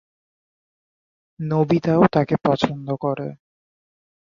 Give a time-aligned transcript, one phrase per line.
[1.39, 3.27] নোবিতা-ও তাকে পছন্দ করে।